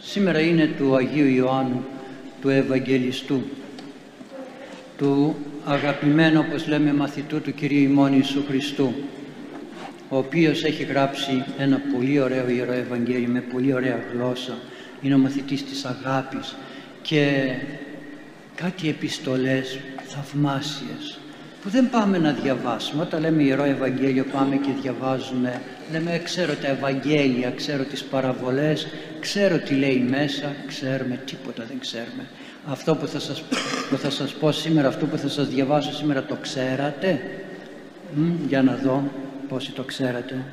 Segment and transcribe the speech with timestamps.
[0.00, 1.84] Σήμερα είναι του Αγίου Ιωάννου,
[2.40, 3.42] του Ευαγγελιστού,
[4.98, 8.94] του αγαπημένου, όπως λέμε, μαθητού του Κυρίου ημών Ιησού Χριστού,
[10.08, 14.58] ο οποίος έχει γράψει ένα πολύ ωραίο Ιερό Ευαγγέλιο με πολύ ωραία γλώσσα.
[15.02, 16.56] Είναι ο μαθητής της αγάπης
[17.02, 17.50] και
[18.54, 21.18] κάτι επιστολές θαυμάσιες
[21.62, 23.02] που δεν πάμε να διαβάσουμε.
[23.02, 25.60] Όταν λέμε Ιερό Ευαγγέλιο πάμε και διαβάζουμε,
[25.92, 28.86] λέμε ξέρω τα Ευαγγέλια, ξέρω τις παραβολές,
[29.20, 32.26] ξέρω τι λέει μέσα, ξέρουμε, τίποτα δεν ξέρουμε.
[32.66, 33.42] Αυτό που θα σας,
[33.90, 37.20] που θα σας πω σήμερα, αυτό που θα σας διαβάσω σήμερα το ξέρατε;
[38.14, 39.10] Μ, για να δω
[39.48, 40.44] πόσοι το ξέρατε.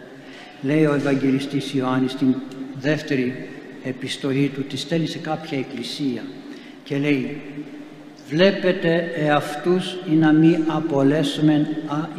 [0.62, 2.36] Λέει ο Ευαγγελιστής Ιωάννης στην
[2.80, 3.50] δεύτερη
[3.84, 6.24] επιστολή του, τη στέλνει σε κάποια εκκλησία
[6.84, 7.42] και λέει
[8.30, 11.68] βλέπετε εαυτούς ή να μη απολέσουμε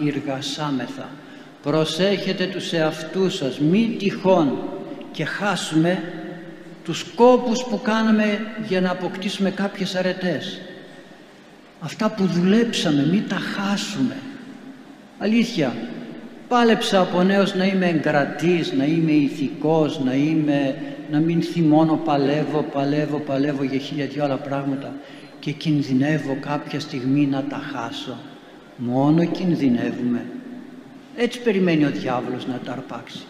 [0.01, 1.09] αηργασάμεθα.
[1.63, 4.59] Προσέχετε τους εαυτούς σας, μη τυχόν
[5.13, 6.03] και χάσουμε
[6.85, 8.39] τους κόπους που κάναμε
[8.69, 10.61] για να αποκτήσουμε κάποιες αρετές.
[11.81, 14.17] Αυτά που δουλέψαμε, μη τα χάσουμε.
[15.19, 15.75] Αλήθεια,
[16.49, 20.77] πάλεψα από νέος να είμαι εγκρατής, να είμαι ηθικός, να, είμαι,
[21.11, 24.93] να μην θυμώνω παλεύω, παλεύω, παλεύω για χίλια δυο άλλα πράγματα
[25.41, 28.17] και κινδυνεύω κάποια στιγμή να τα χάσω.
[28.77, 30.27] Μόνο κινδυνεύουμε.
[31.17, 33.25] Έτσι περιμένει ο διάβολος να τα αρπάξει.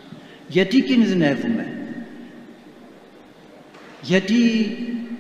[0.49, 1.67] Γιατί κινδυνεύουμε;
[4.03, 4.37] Γιατί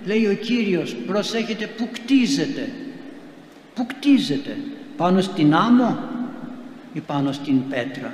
[0.04, 2.68] λέει ο Κύριος προσέχετε που κτίζετε.
[3.74, 4.56] Που κτίζετε;
[4.96, 5.98] Πάνω στην άμμο
[6.92, 8.12] ή πάνω στην πέτρα;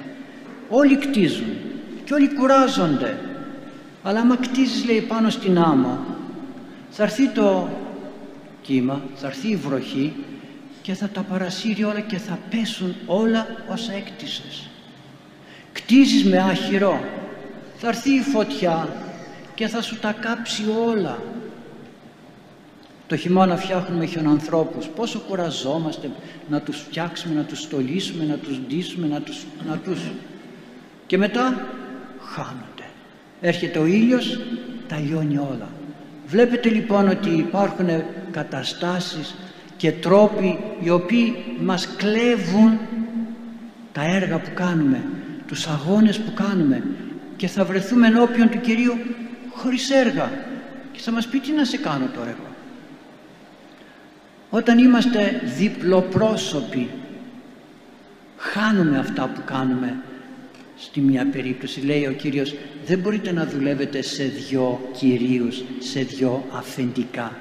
[0.69, 1.53] Όλοι κτίζουν
[2.05, 3.19] και όλοι κουράζονται.
[4.03, 5.99] Αλλά άμα κτίζεις λέει πάνω στην άμμο
[6.91, 7.69] θα έρθει το
[8.63, 10.13] κύμα, θα έρθει η βροχή
[10.83, 14.69] και θα τα παρασύρει όλα και θα πέσουν όλα όσα έκτισες.
[15.73, 17.01] Κτίζεις με άχυρο,
[17.77, 18.89] θα έρθει η φωτιά
[19.55, 21.23] και θα σου τα κάψει όλα.
[23.07, 24.87] Το χειμώνα φτιάχνουμε χιονανθρώπους.
[24.87, 26.11] Πόσο κουραζόμαστε
[26.49, 29.45] να τους φτιάξουμε, να τους στολίσουμε, να τους ντύσουμε, να τους...
[29.69, 30.01] Να τους...
[31.07, 31.69] Και μετά
[32.21, 32.91] χάνονται.
[33.41, 34.41] Έρχεται ο ήλιος,
[34.89, 35.69] τα λιώνει όλα.
[36.27, 37.89] Βλέπετε λοιπόν ότι υπάρχουν
[38.31, 39.35] καταστάσεις
[39.77, 42.79] και τρόποι οι οποίοι μας κλέβουν
[43.93, 45.03] τα έργα που κάνουμε,
[45.47, 46.83] τους αγώνες που κάνουμε
[47.37, 48.93] και θα βρεθούμε ενώπιον του Κυρίου
[49.51, 50.31] χωρίς έργα
[50.93, 52.47] και θα μας πει τι να σε κάνω τώρα εγώ;
[54.51, 56.91] Όταν είμαστε διπλοπρόσωποι
[58.37, 59.97] χάνουμε αυτά που κάνουμε
[60.85, 62.55] στη μια περίπτωση λέει ο Κύριος
[62.87, 67.37] δεν μπορείτε να δουλεύετε σε δυο κυρίους, σε δυο αφεντικά.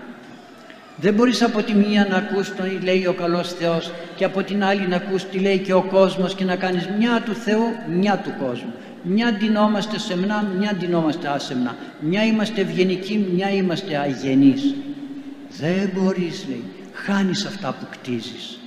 [0.95, 4.63] Δεν μπορείς από τη μία να ακούς τον λέει ο καλός Θεός και από την
[4.63, 7.63] άλλη να ακούς τι λέει και ο κόσμος και να κάνεις μια του Θεού,
[7.99, 8.73] μια του κόσμου.
[9.03, 11.77] Μια ντυνόμαστε σεμνά, μια ντυνόμαστε άσεμνα.
[11.99, 14.75] Μια είμαστε ευγενικοί, μια είμαστε αγενείς.
[15.59, 16.63] Δεν μπορείς λέει,
[16.93, 18.59] χάνεις αυτά που κτίζεις.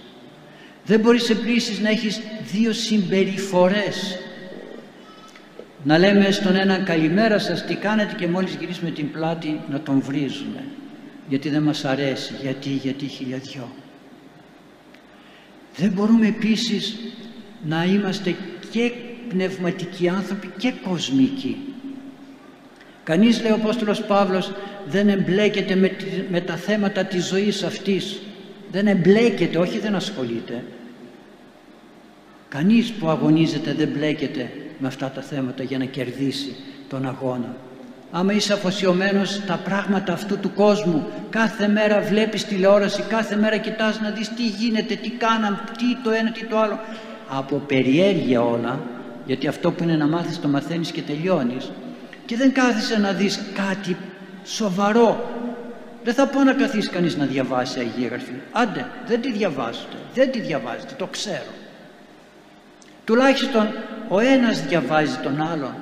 [0.87, 2.21] Δεν μπορείς επίσης να έχεις
[2.53, 4.19] δύο συμπεριφορές
[5.85, 10.01] να λέμε στον έναν καλημέρα σας τι κάνετε και μόλις γυρίσουμε την πλάτη να τον
[10.01, 10.65] βρίζουμε
[11.29, 13.69] γιατί δεν μας αρέσει, γιατί, γιατί χιλιαδιό.
[15.77, 16.97] Δεν μπορούμε επίσης
[17.67, 18.35] να είμαστε
[18.71, 18.93] και
[19.29, 21.57] πνευματικοί άνθρωποι και κοσμικοί.
[23.05, 24.53] Κανείς λέει ο Απόστολος Παύλος
[24.87, 25.91] δεν εμπλέκεται με,
[26.31, 28.21] με τα θέματα της ζωής αυτής.
[28.71, 30.65] Δεν εμπλέκεται, όχι δεν ασχολείται.
[32.49, 34.51] Κανείς που αγωνίζεται δεν μπλέκεται
[34.85, 36.57] με αυτά τα θέματα για να κερδίσει
[36.89, 37.55] τον αγώνα.
[38.11, 44.01] Άμα είσαι αφοσιωμένος στα πράγματα αυτού του κόσμου, κάθε μέρα βλέπεις τηλεόραση, κάθε μέρα κοιτάς
[44.01, 46.79] να δεις τι γίνεται, τι κάναν, τι το ένα, τι το άλλο.
[47.29, 48.81] Από περιέργεια όλα,
[49.27, 51.71] γιατί αυτό που είναι να μάθεις το μαθαίνεις και τελειώνεις
[52.27, 53.97] και δεν κάθεσαι να δεις κάτι
[54.45, 55.31] σοβαρό.
[56.05, 58.33] Δεν θα πω να καθίσει κανείς να διαβάσει Αγία Γραφή.
[58.53, 61.53] Άντε, δεν τη διαβάζετε, δεν τη διαβάζετε, το ξέρω.
[63.05, 63.69] Τουλάχιστον
[64.09, 65.75] ο ένας διαβάζει τον άλλον.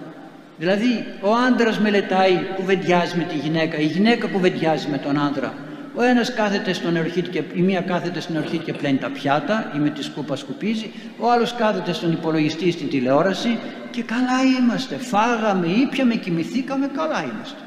[0.59, 5.55] Δηλαδή ο άντρας μελετάει, κουβεντιάζει με τη γυναίκα, η γυναίκα κουβεντιάζει με τον άντρα.
[5.95, 9.73] Ο ένας κάθεται στον εορχήτη και η μία κάθεται στον εορχήτη και πλένει τα πιάτα
[9.77, 13.59] ή με τη σκούπα σκουπίζει, ο άλλος κάθεται στον υπολογιστή στην τηλεόραση
[13.91, 14.97] και καλά είμαστε.
[14.97, 17.59] Φάγαμε, ήπιαμε, κοιμηθήκαμε, καλά είμαστε.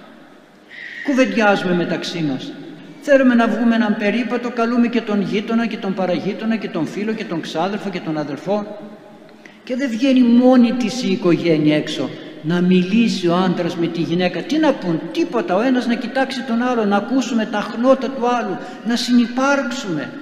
[1.05, 2.51] Κουβεντιάζουμε μεταξύ μας.
[3.01, 7.13] Θέλουμε να βγούμε έναν περίπατο, καλούμε και τον γείτονα και τον παραγείτονα και τον φίλο
[7.13, 8.77] και τον ξάδερφο και τον αδερφό
[9.65, 12.09] και δεν βγαίνει μόνη της η οικογένεια έξω
[12.41, 16.43] να μιλήσει ο άντρας με τη γυναίκα τι να πούν, τίποτα ο ένας να κοιτάξει
[16.43, 18.57] τον άλλο να ακούσουμε τα χνότα του άλλου
[18.87, 20.13] να συνυπάρξουμε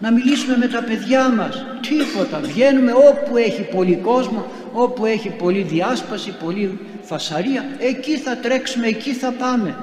[0.00, 5.62] να μιλήσουμε με τα παιδιά μας τίποτα, βγαίνουμε όπου έχει πολύ κόσμο όπου έχει πολλή
[5.62, 9.76] διάσπαση, πολλή φασαρία, εκεί θα τρέξουμε, εκεί θα πάμε.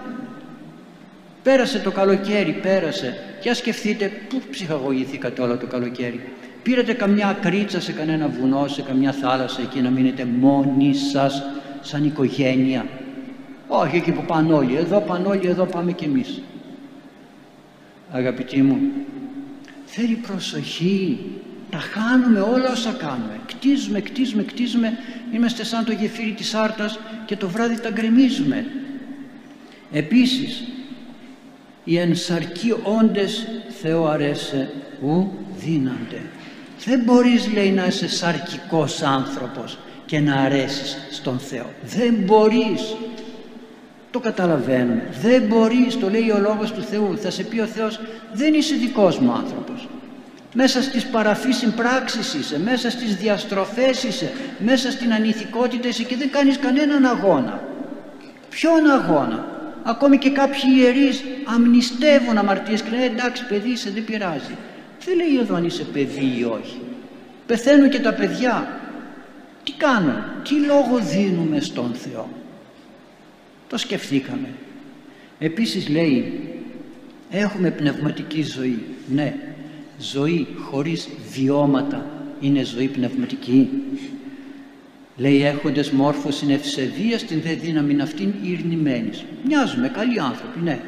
[1.44, 3.18] Πέρασε το καλοκαίρι, πέρασε.
[3.42, 6.22] Και ας σκεφτείτε πού ψυχαγωγηθήκατε όλο το καλοκαίρι.
[6.66, 11.44] Πήρατε καμιά κρίτσα σε κανένα βουνό, σε καμιά θάλασσα εκεί να μείνετε μόνοι σας
[11.82, 12.86] σαν οικογένεια.
[13.68, 16.42] Όχι εκεί που πάνε όλοι, εδώ πάνε όλοι, εδώ πάμε κι εμείς.
[18.12, 18.80] Αγαπητοί μου,
[19.86, 21.20] θέλει προσοχή,
[21.70, 23.40] τα χάνουμε όλα όσα κάνουμε.
[23.46, 24.98] Κτίζουμε, κτίζουμε, κτίζουμε,
[25.34, 28.66] είμαστε σαν το γεφύρι της άρτας και το βράδυ τα γκρεμίζουμε.
[29.92, 30.64] Επίσης,
[31.84, 33.48] οι ενσαρκοί όντες
[33.82, 34.72] Θεό αρέσε
[35.02, 36.22] ου δίνανται.
[36.86, 41.74] Δεν μπορείς λέει να είσαι σαρκικός άνθρωπος και να αρέσεις στον Θεό.
[41.82, 42.96] Δεν μπορείς.
[44.12, 45.10] Το καταλαβαίνουμε.
[45.22, 47.18] Δεν μπορείς, το λέει ο Λόγος του Θεού.
[47.18, 48.00] Θα σε πει ο Θεός,
[48.34, 49.88] δεν είσαι δικός μου άνθρωπος.
[50.54, 56.32] Μέσα στις παραφείς συμπράξεις είσαι, μέσα στις διαστροφές είσαι, μέσα στην ανηθικότητα είσαι και δεν
[56.32, 57.64] κάνεις κανέναν αγώνα.
[58.50, 59.56] Ποιον αγώνα;
[59.88, 61.24] Ακόμη και κάποιοι ιερείς
[61.56, 64.56] αμνηστεύουν αμαρτίες και λένε εντάξει παιδί είσαι δεν πειράζει.
[65.06, 66.80] Δεν λέει εδώ αν είσαι παιδί ή όχι.
[67.46, 68.80] Πεθαίνουν και τα παιδιά.
[69.64, 72.30] Τι κάνουν, τι λόγο δίνουμε στον Θεό;
[73.70, 74.48] Το σκεφτήκαμε.
[75.40, 76.42] Επίσης λέει
[77.30, 78.84] έχουμε πνευματική ζωή.
[79.14, 79.36] Ναι,
[80.00, 82.06] ζωή χωρίς βιώματα
[82.40, 83.70] είναι ζωή πνευματική.
[85.18, 89.24] Λέει έχοντες μόρφωση ευσεβίας την δε δύναμη αυτήν ειρνημένης.
[89.46, 90.80] Μοιάζουμε καλοί άνθρωποι, ναι.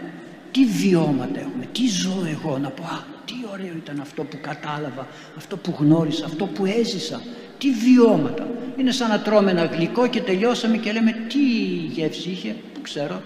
[0.52, 5.08] Τι βιώματα έχουμε, τι ζω εγώ να πω, α, τι ωραίο ήταν αυτό που κατάλαβα,
[5.38, 7.22] αυτό που γνώρισα, αυτό που έζησα.
[7.58, 8.48] Τι βιώματα.
[8.78, 11.44] Είναι σαν να τρώμε ένα γλυκό και τελειώσαμε και λέμε τι
[11.92, 13.22] γεύση είχε, που ξέρω.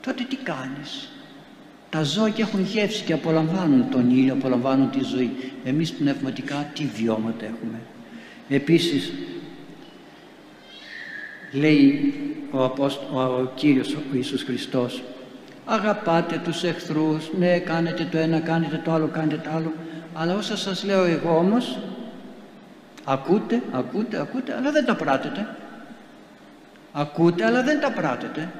[0.00, 1.08] Τότε τι κάνεις;
[1.90, 5.30] Τα ζώα και έχουν γεύση και απολαμβάνουν τον ήλιο, απολαμβάνουν τη ζωή.
[5.64, 7.80] Εμείς πνευματικά τι βιώματα έχουμε.
[8.48, 9.12] Επίσης
[11.52, 12.14] λέει
[12.50, 15.02] ο, Απόστο, ο Κύριος ο Ιησούς Χριστός
[15.66, 19.72] αγαπάτε τους εχθρούς, ναι κάνετε το ένα, κάνετε το άλλο, κάνετε το άλλο.
[20.14, 21.78] Αλλά όσα σας λέω εγώ όμως
[23.04, 25.46] ακούτε, ακούτε, ακούτε αλλά δεν τα πράτετε.
[26.92, 28.52] Ακούτε αλλά δεν τα πράτετε.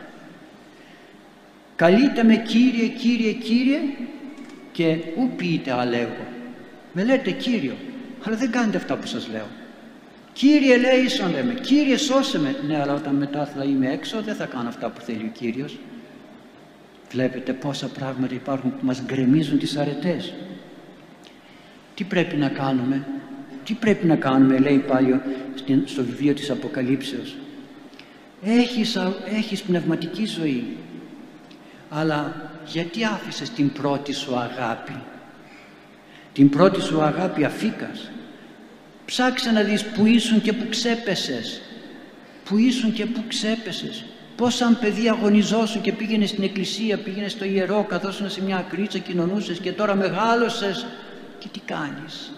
[1.76, 3.78] Καλείτε με Κύριε, Κύριε, Κύριε
[4.72, 6.26] και ου πείτε αλέγω
[6.92, 7.74] με λέτε Κύριο
[8.26, 9.46] αλλά δεν κάνετε αυτά που σας λέω.
[10.32, 12.56] Κύριε λέησον λέμε, Κύριε σώσε με.
[12.66, 15.78] Ναι, αλλά όταν μετά θα είμαι έξω δεν θα κάνω αυτά που θέλει ο Κύριος.
[17.12, 20.34] Βλέπετε πόσα πράγματα υπάρχουν που μας γκρεμίζουν τις αρετές.
[21.94, 23.06] Τι πρέπει να κάνουμε,
[23.64, 25.20] τι πρέπει να κάνουμε λέει πάλι
[25.84, 27.36] στο βιβλίο της Αποκαλύψεως.
[28.44, 28.98] Έχεις,
[29.36, 30.76] έχεις πνευματική ζωή,
[31.90, 34.96] αλλά γιατί άφησες την πρώτη σου αγάπη;
[36.32, 38.10] Την πρώτη σου αγάπη αφήκας
[39.04, 41.60] Ψάξε να δεις που ήσουν και που ξέπεσες.
[42.44, 44.04] Που ήσουν και που ξέπεσες.
[44.36, 48.98] Πώς σαν παιδί αγωνιζόσουν και πήγαινε στην εκκλησία, πήγαινε στο ιερό, καθόσουν σε μια κρίτσα,
[48.98, 50.86] κοινωνούσες και τώρα μεγάλωσες.
[51.38, 52.32] Και τι κάνεις;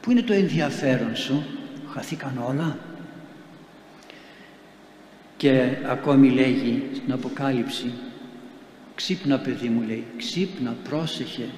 [0.00, 1.44] Πού είναι το ενδιαφέρον σου;
[1.92, 2.78] Χαθήκαν όλα;
[5.36, 7.92] Και ακόμη λέγει στην Αποκάλυψη
[8.94, 11.48] ξύπνα παιδί μου λέει ξύπνα πρόσεχε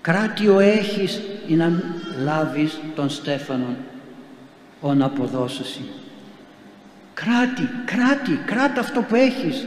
[0.00, 1.82] κράτιο έχεις ή να
[2.22, 3.76] λάβεις τον Στέφανον
[4.80, 5.80] όν αποδώσωση
[7.24, 9.66] κράτη, κράτη, κράτα αυτό που έχεις.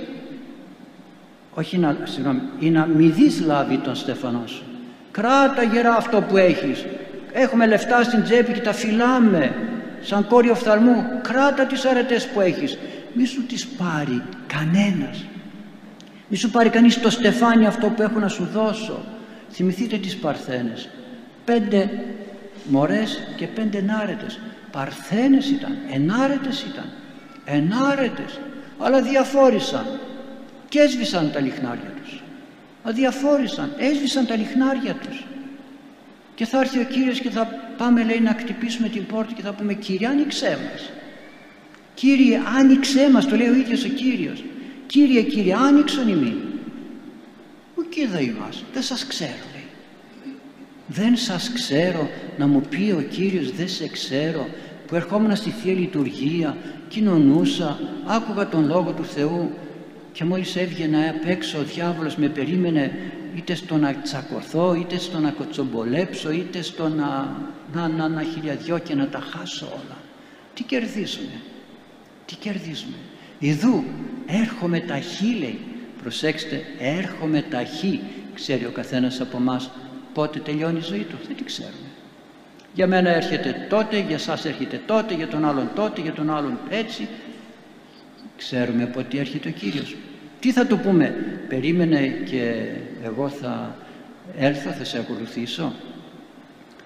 [1.54, 4.64] Όχι να, συγγνώμη, ή να μη δεις λάβει τον Στέφανό σου.
[5.12, 6.86] Κράτα γερά αυτό που έχεις.
[7.32, 9.56] Έχουμε λεφτά στην τσέπη και τα φυλάμε
[10.02, 12.78] σαν κόρη οφθαλμού κράτα τις αρετές που έχεις.
[13.14, 15.26] Μη σου τις πάρει κανένας.
[16.28, 19.06] Μη σου πάρει κανείς το στεφάνι αυτό που έχω να σου δώσω.
[19.52, 20.90] Θυμηθείτε τις Παρθένες.
[21.46, 21.90] Πέντε
[22.66, 24.40] μωρές και πέντε ενάρετες.
[24.72, 26.86] Παρθένες ήταν, ενάρετες ήταν.
[27.52, 28.40] Ενάρετες.
[28.80, 30.00] Αλλά διαφόρησαν
[30.70, 32.24] και έσβησαν τα λιχνάρια τους.
[32.84, 35.26] Αδιαφόρησαν, έσβησαν τα λιχνάρια τους.
[36.36, 39.54] Και θα έρθει ο Κύριος και θα πάμε λέει να χτυπήσουμε την πόρτα και θα
[39.54, 40.92] πούμε Κύριε άνοιξέ μας.
[41.94, 44.44] Κύριε άνοιξέ μας, το λέει ο ίδιος ο Κύριος.
[44.88, 46.36] Κύριε, Κύριε άνοιξον ημί
[47.92, 49.68] και εδώ είμαστε, δεν σας ξέρω λέει.
[50.88, 54.50] Δεν σας ξέρω να μου πει ο Κύριος δεν σε ξέρω
[54.88, 56.58] που ερχόμουν στη Θεία Λειτουργία,
[56.92, 59.52] κοινωνούσα, άκουγα τον Λόγο του Θεού
[60.12, 62.92] και μόλις έβγαινα απ' έξω ο διάβολος με περίμενε
[63.36, 67.36] είτε στο να τσακωθώ, είτε στο να κοτσομπολέψω, είτε στο να,
[67.74, 69.98] να, να, να χιλιαδιό και να τα χάσω όλα.
[70.54, 71.42] Τι κερδίζουμε,
[72.26, 72.96] τι κερδίζουμε.
[73.40, 73.84] Ιδού
[74.28, 75.60] έρχομαι ταχύ λέει
[76.02, 78.00] προσέξτε έρχομαι ταχύ
[78.34, 79.72] ξέρει ο καθένας από εμάς
[80.14, 81.91] πότε τελειώνει η ζωή του; Δεν τη ξέρουμε
[82.74, 86.60] Για μένα έρχεται τότε, για σας έρχεται τότε, για τον άλλον τότε, για τον άλλον
[86.70, 87.08] έτσι.
[88.38, 89.96] Ξέρουμε πότε έρχεται ο Κύριος.
[90.40, 91.16] Τι θα του πούμε,
[91.48, 92.54] περίμενε και
[93.04, 93.76] εγώ θα
[94.38, 95.74] έρθω, θα σε ακολουθήσω.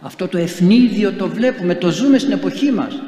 [0.01, 3.01] Αυτό το ευνίδιο το βλέπουμε, το ζούμε στην εποχή μας.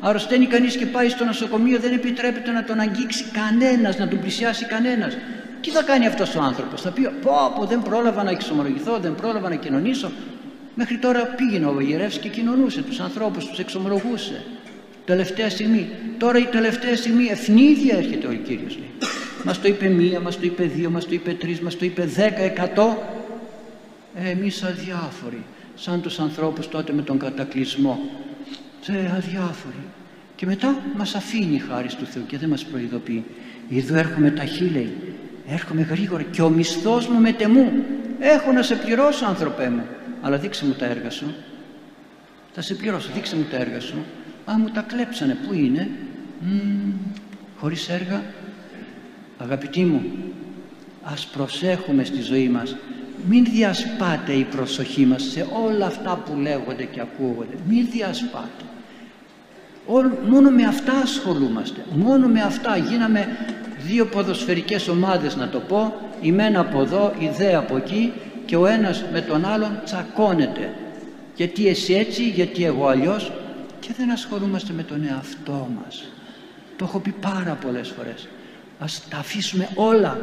[0.00, 4.64] Αρρωσταίνει κανείς και πάει στο νοσοκομείο, δεν επιτρέπεται να τον αγγίξει κανένας, να τον πλησιάσει
[4.64, 5.16] κανένας.
[5.60, 9.14] Τι θα κάνει αυτός ο άνθρωπος, θα πει πω, πω δεν πρόλαβα να εξομολογηθώ, δεν
[9.14, 10.10] πρόλαβα να κοινωνήσω.
[10.80, 14.44] Μέχρι τώρα πήγαινε ο ιερεύς και κοινωνούσε τους ανθρώπους, τους εξομολογούσε.
[15.04, 15.88] Τελευταία στιγμή.
[16.18, 18.90] Τώρα η τελευταία στιγμή ευνίδια έρχεται ο Κύριος λέει.
[19.44, 22.04] Μας το είπε μία, μας το είπε δύο, μας το είπε τρεις, μας το είπε
[22.04, 23.02] δέκα, εκατό.
[24.14, 25.42] Ε, εμείς αδιάφοροι,
[25.74, 28.00] σαν τους ανθρώπους τότε με τον κατακλυσμό.
[28.80, 29.84] Σε αδιάφοροι.
[30.36, 33.24] Και μετά μας αφήνει η χάρη του Θεού και δεν μας προειδοποιεί.
[33.76, 34.92] Εδώ έρχομαι ταχύ λέει.
[35.48, 37.72] Έρχομαι γρήγορα και ο μισθός μου μετεμού.
[38.18, 39.86] Έχω να σε πληρώσω άνθρωπέ μου.
[40.22, 41.34] Αλλά δείξε μου τα έργα σου.
[42.52, 44.04] Θα σε πληρώσω, δείξε μου τα έργα σου.
[44.50, 45.36] Α, μου τα κλέψανε.
[45.46, 45.90] Πού είναι;
[46.40, 46.90] Μ,
[47.58, 48.22] χωρίς έργα.
[49.38, 50.02] Αγαπητοί μου,
[51.02, 52.76] ας προσέχουμε στη ζωή μας.
[53.28, 57.54] Μην διασπάτε η προσοχή μας σε όλα αυτά που λέγονται και ακούγονται.
[57.68, 58.64] Μην διασπάτε.
[60.28, 61.84] Μόνο με αυτά ασχολούμαστε.
[61.94, 63.28] Μόνο με αυτά γίναμε
[63.86, 66.07] δύο ποδοσφαιρικές ομάδες να το πω.
[66.20, 68.12] Η μένα από εδώ, η δε από εκεί
[68.46, 70.70] και ο ένας με τον άλλον τσακώνεται.
[71.34, 73.32] Γιατί εσύ έτσι, γιατί εγώ αλλιώς
[73.80, 76.08] και δεν ασχολούμαστε με τον εαυτό μας.
[76.76, 78.28] Το έχω πει πάρα πολλές φορές.
[78.78, 80.18] Ας τα αφήσουμε όλα.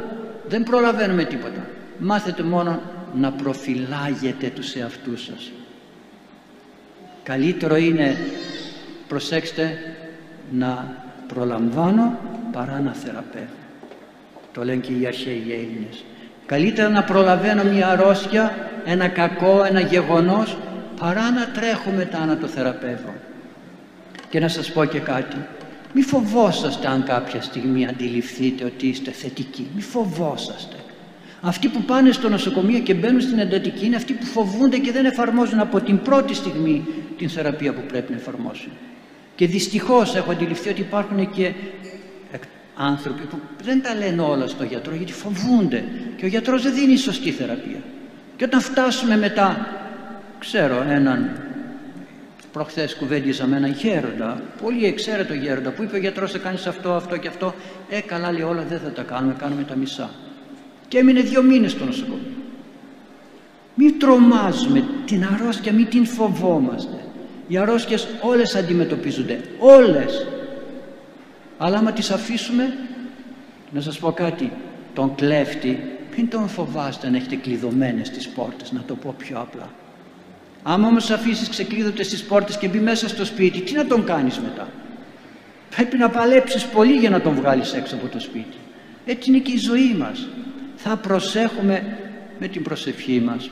[0.48, 1.66] Δεν προλαβαίνουμε τίποτα.
[2.00, 2.82] Μάθετε μόνο
[3.16, 5.52] να προφυλάγετε τους εαυτούς σας.
[7.24, 8.18] Καλύτερο είναι,
[9.08, 9.78] προσέξτε,
[10.52, 10.96] να
[11.28, 12.20] προλαμβάνω
[12.52, 13.65] παρά να θεραπεύω.
[14.56, 16.06] Το λένε και οι αρχαίοι Έλληνες.
[16.46, 20.58] Καλύτερα να προλαβαίνω μια αρρώστια, ένα κακό, ένα γεγονός,
[21.00, 23.14] παρά να τρέχω μετά να το θεραπεύω.
[24.30, 25.36] Και να σας πω και κάτι.
[25.94, 29.68] Μη φοβόσαστε αν κάποια στιγμή αντιληφθείτε ότι είστε θετικοί.
[29.76, 30.76] Μη φοβόσαστε.
[31.42, 35.06] Αυτοί που πάνε στο νοσοκομείο και μπαίνουν στην εντατική είναι αυτοί που φοβούνται και δεν
[35.06, 36.86] εφαρμόζουν από την πρώτη στιγμή
[37.18, 38.72] την θεραπεία που πρέπει να εφαρμόσουν.
[39.36, 41.52] Και δυστυχώς έχω αντιληφθεί ότι υπάρχουν και
[42.76, 45.84] άνθρωποι που δεν τα λένε όλα στο γιατρό γιατί φοβούνται
[46.18, 47.80] και ο γιατρός δεν δίνει σωστή θεραπεία.
[48.36, 49.68] Και όταν φτάσουμε μετά,
[50.40, 51.30] ξέρω έναν
[52.52, 56.94] προχθές κουβέντιζα με έναν γέροντα, πολύ εξαίρετο γέροντα, που είπε ο γιατρός θα κάνεις αυτό,
[56.94, 57.54] αυτό και αυτό.
[57.90, 60.10] Ε, καλά λέει όλα δεν θα τα κάνουμε, κάνουμε τα μισά.
[60.88, 62.32] Και έμεινε δύο μήνες στο νοσοκομείο.
[63.76, 66.98] Μην τρομάζουμε την αρρώστια, μην την φοβόμαστε.
[67.48, 70.28] Οι αρρώστιες όλες αντιμετωπίζονται, όλες.
[71.58, 72.78] Αλλά άμα τις αφήσουμε,
[73.72, 74.52] να σας πω κάτι,
[74.94, 75.80] τον κλέφτη,
[76.18, 79.70] μην τον φοβάστε να έχετε κλειδωμένες τις πόρτες, να το πω πιο απλά.
[80.64, 84.40] Άμα όμως αφήσεις ξεκλείδωτες τις πόρτες και μπει μέσα στο σπίτι, τι να τον κάνεις
[84.40, 84.68] μετά;
[85.76, 88.58] Πρέπει να παλέψεις πολύ για να τον βγάλεις έξω από το σπίτι.
[89.06, 90.28] Έτσι είναι και η ζωή μας.
[90.76, 91.98] Θα προσέχουμε
[92.40, 93.50] με την προσευχή μας,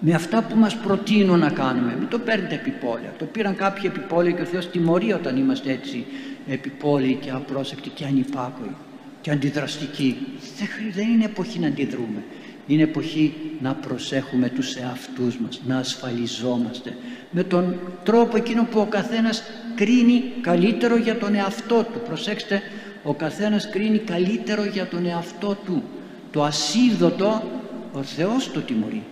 [0.00, 1.96] με αυτά που μας προτείνουν να κάνουμε.
[1.98, 3.12] Μην το παίρνετε επιπόλαια.
[3.18, 6.06] Το πήραν κάποιοι επιπόλαια και ο Θεός τιμωρεί όταν είμαστε έτσι
[6.48, 8.74] επιπόλαιοι και απρόσεκτοι και ανυπάκοοι
[9.20, 10.16] και αντιδραστικοί.
[10.94, 12.22] Δεν είναι εποχή να αντιδρούμε.
[12.66, 16.96] Είναι εποχή να προσέχουμε τους εαυτούς μας, να ασφαλιζόμαστε
[17.30, 19.42] με τον τρόπο εκείνο που ο καθένας
[19.74, 22.00] κρίνει καλύτερο για τον εαυτό του.
[22.06, 22.62] Προσέξτε,
[23.02, 25.82] ο καθένας κρίνει καλύτερο για τον εαυτό του.
[26.32, 27.42] Το ασίδωτο
[27.92, 29.02] ο Θεός το τιμωρεί.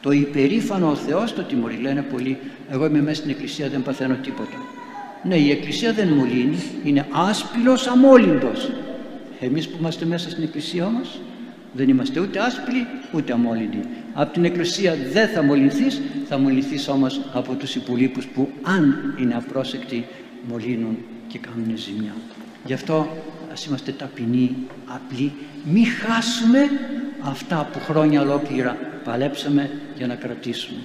[0.00, 1.76] Το υπερήφανο ο Θεός το τιμωρεί.
[1.76, 2.38] Λένε πολλοί,
[2.70, 4.75] εγώ είμαι μέσα στην εκκλησία δεν παθαίνω τίποτα.
[5.22, 8.70] Ναι, η εκκλησία δεν μολύνει, είναι άσπυλος αμόλυντος.
[9.40, 11.20] Εμείς που είμαστε μέσα στην εκκλησία όμως,
[11.72, 13.80] δεν είμαστε ούτε άσπλοι ούτε αμόλυντοι.
[14.12, 19.34] Από την Εκκλησία δεν θα μολυνθείς, θα μολυνθείς όμως από τους υπολείπους που αν είναι
[19.34, 20.06] απρόσεκτοι
[20.48, 20.96] μολύνουν
[21.28, 22.14] και κάνουν ζημιά.
[22.64, 23.16] Γι' αυτό
[23.52, 24.56] ας είμαστε ταπεινοί,
[24.86, 25.32] απλοί,
[25.64, 26.58] μη χάσουμε
[27.20, 30.78] αυτά που χρόνια ολόκληρα παλέψαμε για να κρατήσουμε.